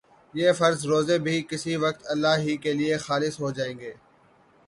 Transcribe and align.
یہ 0.33 0.51
فرض 0.51 0.85
روزے 0.85 1.17
بھی 1.19 1.41
کسی 1.49 1.75
وقت 1.75 2.05
اللہ 2.09 2.37
ہی 2.37 2.55
کے 2.57 2.73
لیے 2.73 2.97
خالص 2.97 3.39
ہو 3.39 3.51
جائیں 3.51 3.77
گے 3.79 3.93